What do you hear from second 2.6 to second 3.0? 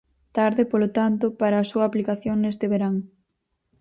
verán.